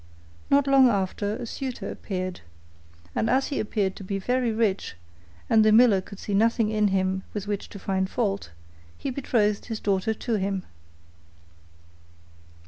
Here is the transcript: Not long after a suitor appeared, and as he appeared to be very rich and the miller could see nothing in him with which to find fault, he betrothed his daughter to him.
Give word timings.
Not 0.49 0.65
long 0.65 0.89
after 0.89 1.35
a 1.35 1.45
suitor 1.45 1.87
appeared, 1.91 2.41
and 3.13 3.29
as 3.29 3.49
he 3.49 3.59
appeared 3.59 3.95
to 3.97 4.03
be 4.03 4.17
very 4.17 4.51
rich 4.51 4.95
and 5.47 5.63
the 5.63 5.71
miller 5.71 6.01
could 6.01 6.17
see 6.17 6.33
nothing 6.33 6.69
in 6.71 6.87
him 6.87 7.21
with 7.35 7.45
which 7.45 7.69
to 7.69 7.77
find 7.77 8.09
fault, 8.09 8.49
he 8.97 9.11
betrothed 9.11 9.65
his 9.65 9.79
daughter 9.79 10.15
to 10.15 10.37
him. 10.39 10.63